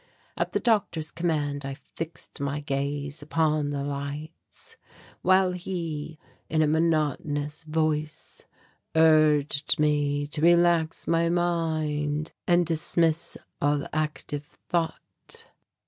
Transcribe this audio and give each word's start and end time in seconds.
At 0.35 0.53
the 0.53 0.59
doctor's 0.59 1.11
command 1.11 1.63
I 1.63 1.75
fixed 1.75 2.41
my 2.41 2.59
gaze 2.61 3.21
upon 3.21 3.69
the 3.69 3.83
lights, 3.83 4.75
while 5.21 5.51
he, 5.51 6.17
in 6.49 6.63
a 6.63 6.67
monotonous 6.67 7.63
voice, 7.65 8.43
urged 8.95 9.79
me 9.79 10.25
to 10.25 10.41
relax 10.41 11.07
my 11.07 11.29
mind 11.29 12.31
and 12.47 12.65
dismiss 12.65 13.37
all 13.61 13.85
active 13.93 14.57
thought. 14.69 15.45